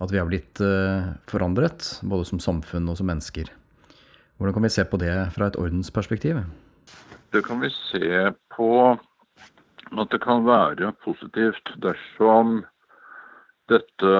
at 0.00 0.12
vi 0.14 0.20
har 0.20 0.28
blitt 0.30 0.62
uh, 0.64 1.12
forandret, 1.28 1.98
både 2.06 2.28
som 2.30 2.40
samfunn 2.40 2.88
og 2.88 2.96
som 3.00 3.10
mennesker. 3.10 3.50
Hvordan 4.38 4.56
kan 4.56 4.64
vi 4.64 4.72
se 4.72 4.86
på 4.88 5.00
det 5.02 5.12
fra 5.34 5.50
et 5.50 5.58
ordensperspektiv? 5.60 6.38
Det 7.34 7.42
kan 7.44 7.60
vi 7.60 7.68
se 7.90 8.30
på 8.54 8.70
at 8.94 10.12
det 10.14 10.20
kan 10.22 10.46
være 10.46 10.94
positivt 11.04 11.74
dersom 11.82 12.62
dette, 13.70 14.12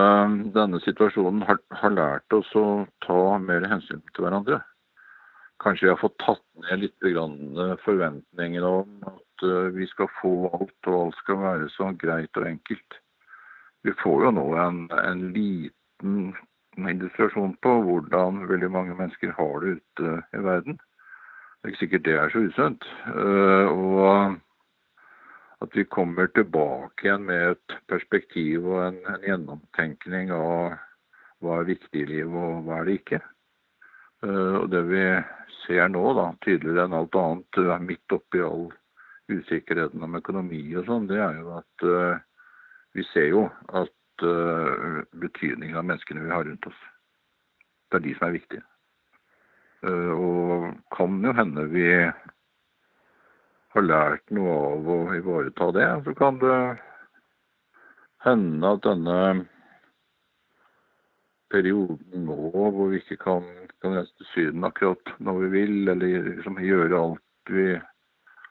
denne 0.55 0.81
situasjonen 0.85 1.45
har, 1.49 1.59
har, 1.83 1.95
lært 1.97 2.37
oss 2.37 2.51
å 2.59 2.87
ta 3.05 3.39
mer 3.43 3.67
hensyn 3.71 4.03
til 4.15 4.27
hverandre. 4.27 4.61
Kanskje 5.61 5.89
vi 5.89 5.93
har 5.93 6.01
fått 6.01 6.17
tatt 6.23 6.45
ned 6.65 6.87
litt 6.87 7.09
forventningene 7.85 8.75
om 8.81 9.11
at 9.11 9.45
eh, 9.45 9.69
vi 9.77 9.87
skal 9.91 10.09
få 10.23 10.35
alt, 10.55 10.79
og 10.87 11.01
alt 11.03 11.19
skal 11.21 11.43
være 11.43 11.69
så 11.75 11.91
greit 12.01 12.41
og 12.41 12.49
enkelt 12.49 13.01
vi 13.83 13.93
får 14.03 14.25
jo 14.27 14.31
nå 14.37 14.47
en, 14.61 14.81
en 14.93 15.25
liten 15.33 16.33
illustrasjon 16.91 17.57
på 17.65 17.75
hvordan 17.87 18.45
veldig 18.51 18.71
mange 18.73 18.97
mennesker 18.97 19.33
har 19.37 19.65
det 19.65 19.79
ute 19.79 20.15
i 20.37 20.45
verden. 20.45 20.77
Det 20.77 21.69
er 21.69 21.73
ikke 21.73 21.83
sikkert 21.85 22.07
det 22.07 22.17
er 22.17 22.33
så 22.33 22.45
usunt. 22.45 22.87
Uh, 23.09 23.67
og 23.69 24.37
at 25.61 25.77
vi 25.77 25.85
kommer 25.85 26.27
tilbake 26.27 27.07
igjen 27.07 27.27
med 27.29 27.51
et 27.53 27.75
perspektiv 27.91 28.65
og 28.65 28.81
en, 28.87 29.01
en 29.13 29.27
gjennomtenkning 29.27 30.33
av 30.33 30.79
hva 31.41 31.59
er 31.61 31.69
viktig 31.69 32.05
i 32.05 32.09
livet 32.09 32.37
og 32.41 32.65
hva 32.65 32.81
er 32.81 32.89
det 32.89 32.97
ikke. 33.01 33.21
Uh, 34.25 34.57
og 34.63 34.71
det 34.73 34.83
vi 34.89 35.05
ser 35.63 35.93
nå, 35.93 36.05
da, 36.17 36.31
tydeligere 36.45 36.87
enn 36.89 36.97
alt 36.97 37.21
annet, 37.21 37.61
midt 37.85 38.17
oppi 38.17 38.43
all 38.45 38.67
usikkerheten 39.31 40.03
om 40.05 40.17
økonomi 40.19 40.63
og 40.81 40.89
sånn, 40.89 41.09
det 41.11 41.21
er 41.23 41.39
jo 41.41 41.53
at 41.61 41.87
uh, 41.87 42.17
vi 42.97 43.05
ser 43.13 43.31
jo 43.31 43.47
at 43.69 43.97
betydningen 44.21 45.79
av 45.81 45.87
menneskene 45.89 46.27
vi 46.27 46.33
har 46.35 46.43
rundt 46.45 46.67
oss, 46.69 46.81
det 47.89 47.97
er 47.97 48.03
de 48.05 48.11
som 48.19 48.27
er 48.27 48.35
viktige. 48.35 48.61
Og 50.13 50.67
kan 50.93 51.15
jo 51.25 51.33
hende 51.39 51.65
vi 51.73 51.87
har 53.75 53.87
lært 53.87 54.33
noe 54.35 54.55
av 54.73 54.91
å 54.91 54.99
ivareta 55.15 55.71
det. 55.77 55.89
Så 56.07 56.15
kan 56.19 56.39
det 56.43 56.59
hende 58.25 58.75
at 58.75 58.85
denne 58.85 59.19
perioden 61.51 62.27
nå 62.27 62.37
hvor 62.55 62.91
vi 62.93 63.01
ikke 63.01 63.19
kan, 63.25 63.47
kan 63.83 63.97
reise 63.99 64.15
til 64.19 64.31
Syden 64.35 64.67
akkurat 64.67 65.15
når 65.19 65.43
vi 65.45 65.51
vil, 65.57 65.77
eller 65.95 66.29
liksom 66.31 66.61
gjøre 66.63 67.01
alt 67.01 67.55
vi 67.55 67.67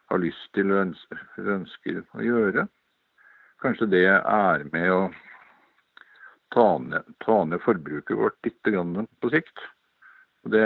har 0.09 0.21
lyst 0.23 0.51
til 0.57 0.73
og 0.73 0.95
ønsker, 1.37 2.01
å 2.17 2.25
gjøre, 2.25 2.65
kanskje 3.61 3.89
det 3.91 4.05
er 4.09 4.65
med 4.73 4.91
å 4.91 5.01
ta 6.55 6.69
ned, 6.81 7.05
ta 7.21 7.43
ned 7.45 7.61
forbruket 7.61 8.17
vårt 8.17 8.47
litt 8.47 8.71
på 9.21 9.31
sikt. 9.33 9.65
Det, 10.49 10.65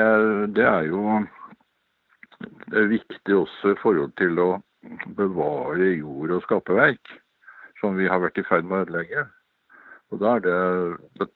det, 0.55 0.63
er 0.63 0.87
jo 0.87 1.19
det 2.71 2.79
er 2.79 2.91
viktig 2.91 3.35
også 3.37 3.73
i 3.73 3.79
forhold 3.81 4.13
til 4.19 4.39
å 4.41 4.49
bevare 5.17 5.93
jord 5.95 6.35
og 6.37 6.43
skaperverk, 6.45 7.13
som 7.79 7.97
vi 7.99 8.09
har 8.09 8.21
vært 8.23 8.39
i 8.41 8.45
ferd 8.47 8.67
med 8.67 8.77
å 8.77 8.85
ødelegge. 8.87 9.25
Og 10.11 10.21
da 10.21 10.35
er 10.37 10.45
det 10.45 11.29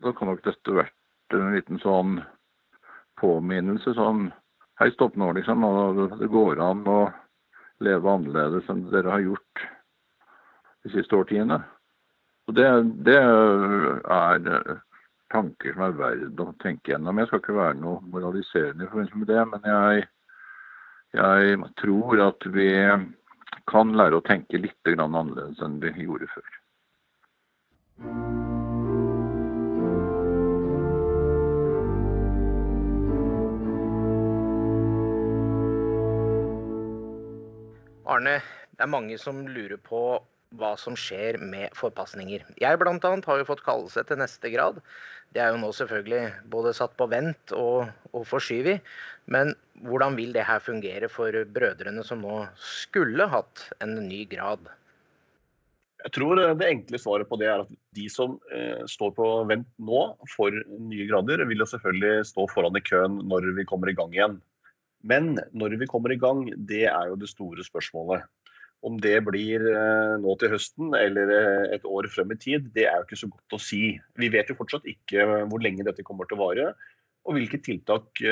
Da 0.00 0.12
kan 0.16 0.30
nok 0.30 0.40
dette 0.44 0.72
vært 0.72 1.34
en 1.36 1.52
liten 1.52 1.78
sånn 1.82 2.20
påminnelse 3.20 3.92
sånn 3.94 4.30
Hei, 4.80 4.88
stopp 4.94 5.16
nå, 5.20 5.26
liksom. 5.36 5.60
Det 6.16 6.28
går 6.32 6.60
an 6.64 6.86
å 6.88 7.00
leve 7.84 8.08
annerledes 8.08 8.68
enn 8.72 8.86
dere 8.88 9.12
har 9.12 9.20
gjort 9.20 9.64
de 10.86 10.92
siste 10.94 11.18
årtiene. 11.18 11.58
Og 12.48 12.56
det, 12.56 12.68
det, 13.04 13.18
er 13.20 14.80
tanker 15.30 15.74
som 15.74 15.84
er 15.86 15.98
verd 15.98 16.42
å 16.42 16.50
tenke 16.62 16.92
gjennom. 16.92 17.20
Jeg 17.20 17.30
skal 17.30 17.42
ikke 17.42 17.58
være 17.58 17.78
noe 17.80 18.00
moraliserende 18.12 18.86
i 18.86 18.90
forbindelse 18.90 19.20
med 19.20 19.30
det, 19.30 19.44
men 19.52 19.68
jeg, 19.72 20.06
jeg, 21.20 21.60
tror 21.82 22.24
at 22.26 22.48
vi 22.56 22.70
kan 23.70 23.94
lære 23.98 24.18
å 24.18 24.26
tenke 24.26 24.60
litt 24.60 24.94
annerledes 24.96 25.62
enn 25.64 25.78
vi 25.82 25.94
gjorde 26.06 26.30
før. 26.34 26.56
Arne, 38.10 38.40
det 38.74 38.82
er 38.82 38.90
mange 38.90 39.16
som 39.22 39.44
lurer 39.46 39.78
på 39.78 40.02
hva 40.58 40.72
som 40.80 40.96
skjer 40.98 41.38
med 41.38 41.70
forpasninger. 41.78 42.44
Jeg 42.58 42.80
bl.a. 42.80 42.92
har 42.98 43.40
jo 43.40 43.48
fått 43.48 43.64
kallelse 43.66 44.02
til 44.06 44.18
neste 44.20 44.50
grad. 44.52 44.80
Det 45.30 45.42
er 45.42 45.52
jo 45.54 45.60
nå 45.62 45.70
selvfølgelig 45.76 46.50
både 46.50 46.74
satt 46.74 46.96
på 46.98 47.06
vent 47.10 47.54
og, 47.54 47.86
og 48.10 48.26
forskyvet. 48.26 48.82
Men 49.30 49.54
hvordan 49.86 50.18
vil 50.18 50.34
det 50.34 50.48
her 50.48 50.62
fungere 50.62 51.10
for 51.12 51.34
brødrene 51.54 52.02
som 52.06 52.22
nå 52.24 52.42
skulle 52.58 53.30
hatt 53.30 53.68
en 53.84 53.94
ny 54.08 54.24
grad? 54.30 54.66
Jeg 56.00 56.14
tror 56.16 56.40
det 56.56 56.66
enkle 56.66 56.98
svaret 56.98 57.28
på 57.28 57.36
det 57.38 57.50
er 57.52 57.62
at 57.62 57.72
de 57.96 58.06
som 58.10 58.38
eh, 58.56 58.82
står 58.88 59.12
på 59.18 59.26
vent 59.50 59.68
nå 59.78 60.04
for 60.32 60.54
nye 60.80 61.06
grader, 61.10 61.44
vil 61.46 61.60
jo 61.60 61.68
selvfølgelig 61.68 62.26
stå 62.30 62.46
foran 62.50 62.78
i 62.78 62.84
køen 62.84 63.20
når 63.28 63.50
vi 63.58 63.66
kommer 63.68 63.92
i 63.92 63.96
gang 63.98 64.14
igjen. 64.16 64.38
Men 65.04 65.34
når 65.56 65.76
vi 65.80 65.88
kommer 65.88 66.12
i 66.12 66.18
gang, 66.20 66.46
det 66.56 66.86
er 66.88 67.12
jo 67.12 67.20
det 67.20 67.28
store 67.30 67.64
spørsmålet. 67.64 68.24
Om 68.80 68.96
det 69.02 69.18
blir 69.26 69.64
eh, 69.68 70.14
nå 70.22 70.34
til 70.40 70.54
høsten 70.54 70.94
eller 70.96 71.32
eh, 71.34 71.74
et 71.76 71.84
år 71.84 72.08
frem 72.12 72.32
i 72.32 72.38
tid, 72.40 72.70
det 72.72 72.86
er 72.88 72.96
jo 72.96 73.08
ikke 73.08 73.18
så 73.20 73.28
godt 73.28 73.56
å 73.56 73.60
si. 73.60 73.82
Vi 74.16 74.30
vet 74.32 74.48
jo 74.48 74.56
fortsatt 74.56 74.88
ikke 74.88 75.26
eh, 75.26 75.44
hvor 75.50 75.60
lenge 75.60 75.84
dette 75.84 76.04
kommer 76.06 76.28
til 76.28 76.38
å 76.38 76.46
vare, 76.46 76.70
og 77.28 77.36
hvilke 77.36 77.60
tiltak 77.60 78.22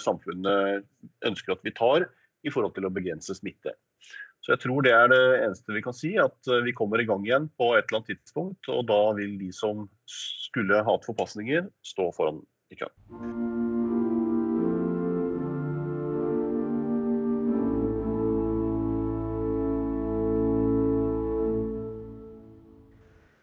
samfunnet 0.00 0.86
ønsker 1.28 1.52
at 1.52 1.66
vi 1.66 1.74
tar 1.76 2.06
i 2.40 2.48
forhold 2.48 2.72
til 2.72 2.88
å 2.88 2.92
begrense 2.96 3.36
smitte. 3.36 3.74
Så 4.40 4.54
jeg 4.54 4.62
tror 4.64 4.80
det 4.86 4.94
er 4.96 5.12
det 5.12 5.20
eneste 5.44 5.76
vi 5.76 5.84
kan 5.84 5.94
si, 5.94 6.14
at 6.16 6.48
vi 6.64 6.72
kommer 6.72 7.04
i 7.04 7.06
gang 7.06 7.28
igjen 7.28 7.50
på 7.60 7.74
et 7.76 7.84
eller 7.84 8.00
annet 8.00 8.14
tidspunkt. 8.14 8.72
Og 8.72 8.88
da 8.88 9.02
vil 9.20 9.36
de 9.44 9.52
som 9.52 9.84
skulle 10.08 10.80
hatt 10.88 11.04
forpasninger, 11.04 11.68
stå 11.84 12.08
foran 12.16 12.40
i 12.72 12.80
køen. 12.80 13.99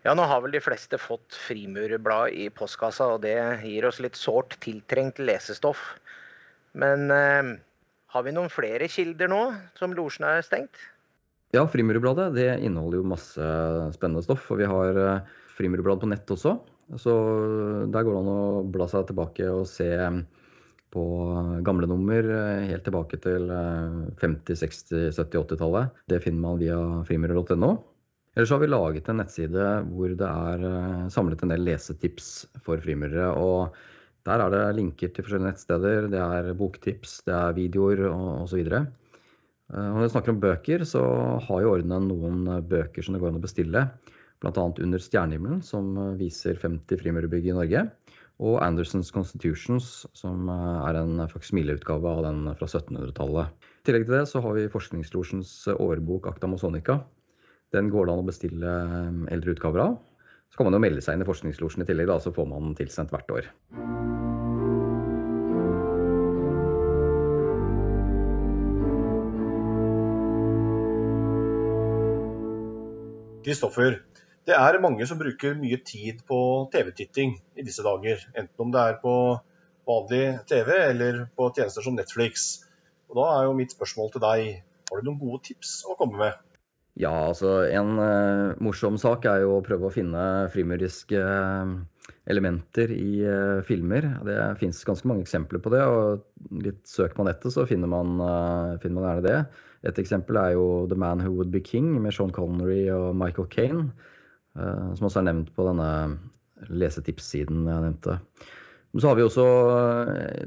Ja, 0.08 0.14
nå 0.16 0.24
har 0.24 0.40
vel 0.40 0.54
de 0.56 0.62
fleste 0.64 0.96
fått 0.96 1.36
Frimurerblad 1.36 2.32
i 2.32 2.46
postkassa, 2.56 3.10
og 3.18 3.26
det 3.26 3.36
gir 3.66 3.84
oss 3.90 3.98
litt 4.00 4.16
sårt 4.16 4.56
tiltrengt 4.64 5.18
lesestoff. 5.20 5.82
Men 6.80 7.12
eh, 7.12 7.50
har 8.16 8.24
vi 8.24 8.32
noen 8.32 8.48
flere 8.48 8.88
kilder 8.88 9.28
nå, 9.28 9.42
som 9.76 9.92
losjen 9.98 10.30
er 10.30 10.46
stengt? 10.48 10.80
Ja, 11.52 11.66
Frimurubladet 11.68 12.30
det 12.38 12.48
inneholder 12.56 13.02
jo 13.02 13.10
masse 13.12 13.50
spennende 13.98 14.24
stoff. 14.24 14.48
Og 14.56 14.62
vi 14.62 14.70
har 14.72 15.02
eh, 15.04 15.36
på 15.58 16.08
nett 16.08 16.32
også. 16.38 16.56
Så 16.96 17.18
der 17.92 18.08
går 18.08 18.16
det 18.16 18.24
an 18.24 18.32
å 18.32 18.64
bla 18.64 18.88
seg 18.88 19.10
tilbake 19.10 19.52
og 19.52 19.68
se 19.68 19.92
på 20.96 21.04
gamle 21.68 21.92
nummer 21.92 22.32
eh, 22.32 22.72
helt 22.72 22.88
tilbake 22.88 23.20
til 23.28 23.52
50-, 23.52 24.56
60-, 24.56 25.12
70-, 25.12 25.44
80-tallet. 25.44 26.02
Det 26.08 26.24
finner 26.24 26.48
man 26.48 26.64
via 26.64 26.80
frimurere.no. 27.12 27.76
Ellers 28.38 28.52
har 28.54 28.60
vi 28.62 28.68
laget 28.70 29.08
en 29.10 29.18
nettside 29.18 29.68
hvor 29.90 30.12
det 30.14 30.28
er 30.30 30.66
eh, 30.70 31.06
samlet 31.10 31.42
en 31.42 31.50
del 31.56 31.64
lesetips 31.66 32.28
for 32.62 32.78
frimurere. 32.84 33.32
og 33.34 33.74
Der 34.30 34.44
er 34.44 34.54
det 34.54 34.76
linker 34.78 35.10
til 35.10 35.26
forskjellige 35.26 35.56
nettsteder. 35.56 36.06
Det 36.12 36.22
er 36.22 36.52
boktips, 36.60 37.24
det 37.26 37.34
er 37.34 37.56
videoer 37.58 38.04
osv. 38.12 38.62
Eh, 38.62 38.86
når 39.74 40.04
vi 40.04 40.12
snakker 40.14 40.36
om 40.36 40.44
bøker, 40.44 40.86
så 40.86 41.02
har 41.48 41.66
jo 41.66 41.74
ordenen 41.80 42.12
noen 42.12 42.46
bøker 42.70 43.02
som 43.02 43.18
det 43.18 43.24
går 43.26 43.34
an 43.34 43.42
å 43.42 43.44
bestille. 43.48 43.86
Bl.a. 44.38 44.68
Under 44.70 45.02
stjernehimmelen, 45.02 45.66
som 45.66 45.98
viser 46.22 46.62
50 46.62 47.02
frimurerbygg 47.02 47.50
i 47.50 47.58
Norge. 47.58 47.88
Og 48.38 48.62
Andersons 48.62 49.10
Constitutions, 49.10 50.06
som 50.14 50.46
er 50.54 51.02
en 51.02 51.26
faksimileutgave 51.26 52.06
av 52.06 52.28
den 52.30 52.46
fra 52.54 52.70
1700-tallet. 52.70 53.70
I 53.82 53.90
tillegg 53.90 54.06
til 54.06 54.20
det 54.20 54.26
så 54.30 54.46
har 54.46 54.60
vi 54.60 54.70
Forskningslosjens 54.70 55.64
årbok 55.74 56.30
Acta 56.30 56.46
Mosonica, 56.46 57.02
den 57.76 57.90
går 57.92 58.08
det 58.08 58.14
an 58.14 58.24
å 58.24 58.28
bestille 58.28 58.76
eh, 58.84 59.24
eldre 59.36 59.56
utgaver 59.56 59.84
av. 59.84 59.98
Så 60.48 60.60
kan 60.60 60.70
man 60.70 60.78
jo 60.78 60.84
melde 60.86 61.04
seg 61.04 61.18
inn 61.18 61.26
i 61.26 61.28
Forskningslosjen 61.28 61.84
i 61.84 61.88
tillegg, 61.88 62.08
da, 62.08 62.20
så 62.24 62.32
får 62.36 62.48
man 62.48 62.76
tilsendt 62.78 63.12
hvert 63.12 63.34
år. 63.36 63.50
Kristoffer, 73.48 74.02
det 74.48 74.56
er 74.56 74.80
mange 74.84 75.06
som 75.08 75.20
bruker 75.20 75.56
mye 75.60 75.78
tid 75.84 76.24
på 76.28 76.40
TV-titting 76.72 77.38
i 77.56 77.64
disse 77.68 77.84
dager. 77.84 78.24
Enten 78.36 78.64
om 78.66 78.74
det 78.74 78.82
er 78.84 78.98
på 79.04 79.14
vanlig 79.88 80.24
TV 80.48 80.74
eller 80.76 81.22
på 81.36 81.48
tjenester 81.56 81.84
som 81.84 81.96
Netflix. 81.96 82.48
Og 83.08 83.20
Da 83.20 83.28
er 83.38 83.48
jo 83.48 83.56
mitt 83.56 83.76
spørsmål 83.76 84.12
til 84.12 84.24
deg, 84.24 84.64
har 84.90 85.00
du 85.00 85.08
noen 85.08 85.20
gode 85.20 85.44
tips 85.48 85.82
å 85.88 85.96
komme 86.00 86.20
med? 86.20 86.47
Ja, 86.98 87.12
altså 87.28 87.60
en 87.70 88.00
uh, 88.02 88.56
morsom 88.64 88.96
sak 88.98 89.28
er 89.30 89.44
jo 89.44 89.58
å 89.60 89.64
prøve 89.66 89.86
å 89.86 89.94
finne 89.94 90.22
frimuriske 90.50 91.20
uh, 91.22 91.76
elementer 92.32 92.90
i 92.96 93.22
uh, 93.22 93.60
filmer. 93.68 94.08
Det 94.26 94.38
fins 94.64 94.82
ganske 94.88 95.10
mange 95.10 95.22
eksempler 95.28 95.62
på 95.62 95.74
det, 95.76 95.84
og 95.86 96.58
litt 96.66 96.82
søk 96.90 97.14
på 97.18 97.28
nettet 97.28 97.54
så 97.54 97.68
finner 97.70 97.92
man, 97.92 98.18
finner 98.82 98.98
man, 98.98 99.10
gjerne 99.12 99.28
det. 99.28 99.64
Et 99.92 100.02
eksempel 100.02 100.40
er 100.42 100.56
jo 100.56 100.88
The 100.90 100.98
Man 100.98 101.22
Who 101.22 101.36
Would 101.36 101.54
Be 101.54 101.62
King 101.62 101.94
med 102.02 102.16
Sean 102.18 102.34
Connery 102.34 102.88
og 102.90 103.12
Michael 103.20 103.50
Kane, 103.54 103.86
som 104.58 105.06
også 105.06 105.22
er 105.22 105.28
nevnt 105.28 105.52
på 105.54 105.68
denne 105.68 105.90
lesetipssiden 106.74 107.68
jeg 107.70 107.84
nevnte. 107.84 108.18
Men 108.98 109.04
så 109.04 109.12
har 109.12 109.18
vi 109.20 109.26
også 109.28 109.44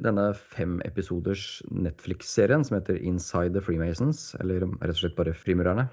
denne 0.02 0.24
fem 0.34 0.80
episoders 0.82 1.60
Netflix-serien 1.70 2.64
som 2.66 2.80
heter 2.80 2.96
Inside 2.98 3.54
the 3.54 3.60
Freemasons, 3.62 4.32
eller 4.42 4.64
rett 4.64 4.90
og 4.90 4.98
slett 4.98 5.14
bare 5.14 5.36
Frimurerne. 5.38 5.84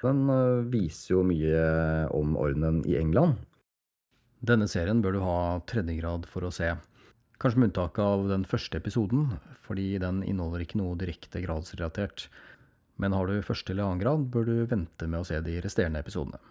Den 0.00 0.24
eh, 0.34 0.64
viser 0.72 1.12
jo 1.12 1.22
mye 1.28 1.60
om 2.18 2.34
ordenen 2.34 2.80
i 2.82 2.96
England. 2.98 3.38
Denne 4.42 4.66
serien 4.66 5.04
bør 5.04 5.14
du 5.14 5.20
ha 5.22 5.38
tredjegrad 5.70 6.26
for 6.26 6.48
å 6.48 6.50
se. 6.50 6.72
Kanskje 7.38 7.62
med 7.62 7.70
unntak 7.70 8.02
av 8.02 8.26
den 8.32 8.42
første 8.42 8.82
episoden, 8.82 9.28
fordi 9.62 9.92
den 10.02 10.24
inneholder 10.26 10.66
ikke 10.66 10.82
noe 10.82 10.98
direkte 10.98 11.44
gradsrelatert. 11.46 12.26
Men 12.98 13.14
har 13.14 13.30
du 13.30 13.38
første 13.46 13.70
eller 13.70 13.86
annen 13.86 14.02
grad, 14.02 14.26
bør 14.34 14.50
du 14.50 14.56
vente 14.66 15.06
med 15.06 15.22
å 15.22 15.30
se 15.30 15.38
de 15.46 15.60
resterende 15.62 16.02
episodene. 16.02 16.42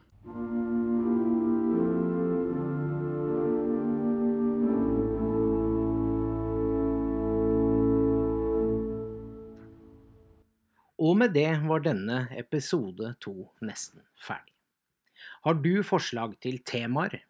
Og 11.09 11.15
med 11.17 11.31
det 11.33 11.49
var 11.65 11.81
denne 11.81 12.27
episode 12.37 13.15
to 13.23 13.33
nesten 13.65 14.03
ferdig. 14.21 14.53
Har 15.41 15.55
du 15.63 15.81
forslag 15.81 16.35
til 16.43 16.59
temaer, 16.61 17.23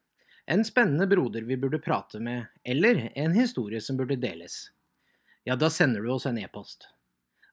en 0.50 0.66
spennende 0.68 1.08
broder 1.08 1.46
vi 1.48 1.56
burde 1.62 1.80
prate 1.80 2.20
med, 2.20 2.50
eller 2.66 3.06
en 3.16 3.38
historie 3.38 3.80
som 3.80 3.96
burde 3.96 4.18
deles? 4.20 4.74
Ja, 5.48 5.56
da 5.56 5.70
sender 5.72 6.04
du 6.04 6.12
oss 6.12 6.28
en 6.28 6.42
e-post. 6.42 6.90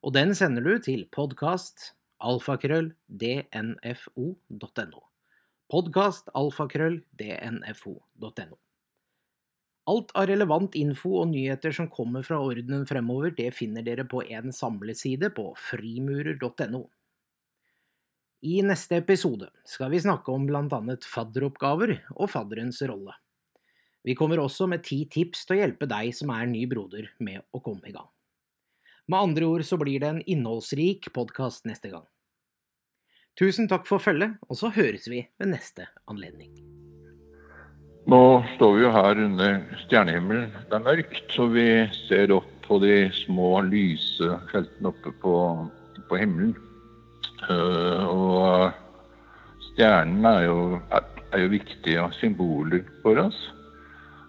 Og 0.03 0.17
den 0.17 0.35
sender 0.35 0.67
du 0.67 0.81
til 0.83 1.07
podkast 1.15 1.93
alfakrøll 2.19 2.91
dnfo.no. 3.07 5.03
Podkast 5.71 6.33
alfakrøll 6.35 7.05
dnfo.no. 7.21 8.66
Alt 9.87 10.11
av 10.19 10.27
relevant 10.27 10.75
info 10.75 11.21
og 11.21 11.29
nyheter 11.31 11.75
som 11.75 11.87
kommer 11.91 12.25
fra 12.27 12.41
ordenen 12.43 12.83
fremover, 12.89 13.31
det 13.31 13.53
finner 13.55 13.85
dere 13.87 14.07
på 14.09 14.25
en 14.27 14.51
samleside 14.55 15.31
på 15.35 15.53
frimurer.no. 15.69 16.83
I 18.47 18.57
neste 18.67 18.99
episode 19.01 19.49
skal 19.67 19.93
vi 19.95 20.03
snakke 20.03 20.35
om 20.35 20.49
bl.a. 20.49 20.81
fadderoppgaver 21.07 21.95
og 22.17 22.29
fadderens 22.35 22.83
rolle. 22.87 23.15
Vi 24.07 24.15
kommer 24.15 24.43
også 24.43 24.69
med 24.71 24.85
ti 24.87 25.01
tips 25.11 25.47
til 25.47 25.57
å 25.57 25.61
hjelpe 25.63 25.89
deg 25.91 26.13
som 26.15 26.31
er 26.35 26.51
ny 26.51 26.67
broder 26.71 27.09
med 27.19 27.43
å 27.55 27.63
komme 27.63 27.89
i 27.91 27.95
gang. 27.95 28.07
Med 29.07 29.19
andre 29.19 29.49
ord 29.51 29.65
så 29.67 29.79
blir 29.79 30.03
det 30.03 30.11
en 30.11 30.23
innholdsrik 30.27 31.13
podkast 31.15 31.67
neste 31.67 31.91
gang. 31.95 32.07
Tusen 33.39 33.69
takk 33.71 33.87
for 33.87 34.03
følget, 34.03 34.39
og 34.51 34.59
så 34.59 34.71
høres 34.75 35.07
vi 35.11 35.27
ved 35.39 35.53
neste 35.53 35.87
anledning. 36.11 36.55
Står 38.55 38.77
vi 38.77 38.83
jo 38.85 38.91
her 38.95 39.19
under 39.25 39.59
stjernehimmelen. 39.83 40.53
Det 40.71 40.77
er 40.77 40.85
mørkt, 40.85 41.33
så 41.35 41.49
vi 41.51 41.67
ser 42.07 42.31
opp 42.35 42.49
på 42.67 42.79
de 42.83 43.09
små 43.15 43.61
lyse 43.67 44.39
feltene 44.53 44.91
oppe 44.93 45.13
på, 45.23 45.35
på 46.09 46.21
himmelen. 46.21 46.55
Uh, 47.47 48.07
og 48.07 49.61
stjernene 49.73 50.33
er 50.39 50.47
jo, 50.47 50.81
er, 50.95 51.11
er 51.33 51.45
jo, 51.45 51.53
viktige 51.53 52.07
symboler 52.21 52.87
for 53.03 53.21
oss. 53.27 53.39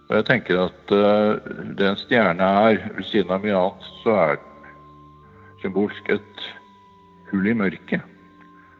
Og 0.08 0.18
jeg 0.18 0.28
tenker 0.28 0.62
at 0.66 0.94
uh, 0.94 1.40
det 1.78 1.88
en 1.88 2.00
stjerne 2.04 2.52
er, 2.68 2.84
ved 2.96 3.08
siden 3.08 3.34
av 3.34 3.44
mye 3.44 3.58
annet, 3.58 3.90
så 4.04 4.20
er 4.26 4.38
symbolsk 5.62 6.14
et 6.14 6.46
hull 7.32 7.50
i 7.50 7.56
mørket. 7.56 8.02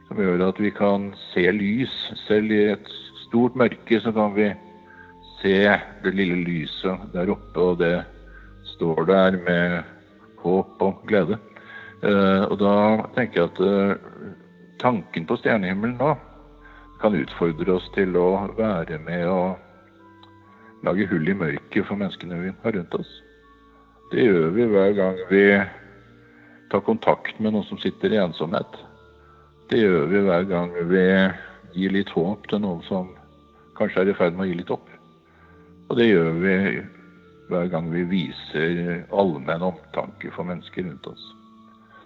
Som 0.09 0.23
gjør 0.23 0.49
at 0.49 0.63
vi 0.63 0.71
kan 0.73 1.13
se 1.33 1.45
lys. 1.53 1.95
Selv 2.27 2.55
i 2.55 2.65
et 2.73 2.97
stort 3.27 3.59
mørke 3.59 4.01
så 4.01 4.15
kan 4.15 4.35
vi 4.37 4.53
se 5.43 5.55
det 6.05 6.15
lille 6.15 6.41
lyset 6.47 7.13
der 7.13 7.31
oppe, 7.33 7.61
og 7.61 7.79
det 7.83 8.03
står 8.75 9.05
der 9.09 9.39
med 9.45 9.83
håp 10.43 10.83
og 10.83 11.05
glede. 11.07 11.39
Uh, 12.03 12.47
og 12.47 12.59
da 12.61 12.75
tenker 13.17 13.43
jeg 13.43 13.51
at 13.51 13.61
uh, 13.61 14.35
tanken 14.79 15.27
på 15.27 15.37
stjernehimmelen 15.41 15.97
nå 15.99 16.13
kan 17.03 17.17
utfordre 17.19 17.75
oss 17.75 17.89
til 17.95 18.15
å 18.19 18.29
være 18.59 19.01
med 19.03 19.25
og 19.31 20.85
lage 20.87 21.09
hull 21.11 21.27
i 21.27 21.35
mørket 21.35 21.87
for 21.87 21.99
menneskene 21.99 22.39
vi 22.43 22.53
har 22.63 22.77
rundt 22.77 22.95
oss. 22.99 23.11
Det 24.13 24.25
gjør 24.25 24.55
vi 24.55 24.67
hver 24.71 24.95
gang 24.97 25.19
vi 25.31 25.43
tar 26.71 26.85
kontakt 26.87 27.41
med 27.41 27.55
noen 27.55 27.67
som 27.69 27.81
sitter 27.83 28.15
i 28.15 28.21
ensomhet. 28.23 28.79
Det 29.71 29.83
gjør 29.83 30.07
vi 30.13 30.23
hver 30.27 30.47
gang 30.49 30.75
vi 30.91 31.05
gir 31.75 31.95
litt 31.95 32.13
håp 32.15 32.47
til 32.49 32.63
noen 32.65 32.83
som 32.89 33.11
kanskje 33.79 34.05
er 34.05 34.13
i 34.13 34.17
ferd 34.19 34.39
med 34.39 34.47
å 34.47 34.51
gi 34.51 34.61
litt 34.63 34.73
opp. 34.75 34.88
Og 35.89 35.97
det 35.97 36.09
gjør 36.11 36.33
vi 36.43 36.57
hver 37.49 37.69
gang 37.73 37.89
vi 37.93 38.05
viser 38.09 38.81
allmenn 39.09 39.65
omtanke 39.71 40.33
for 40.35 40.49
mennesker 40.49 40.85
rundt 40.85 41.07
oss. 41.09 41.23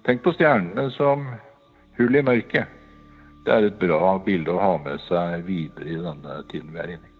Tenk 0.06 0.22
på 0.22 0.34
stjernene 0.36 0.88
som 0.94 1.26
hull 1.98 2.18
i 2.18 2.22
mørket. 2.26 2.70
Det 3.42 3.54
er 3.54 3.66
et 3.66 3.80
bra 3.80 4.14
bilde 4.22 4.54
å 4.54 4.62
ha 4.62 4.76
med 4.82 5.02
seg 5.08 5.42
videre 5.48 5.90
i 5.90 5.98
denne 5.98 6.38
tiden 6.50 6.70
vi 6.74 6.82
er 6.82 6.94
inne 6.94 7.08
i. 7.08 7.11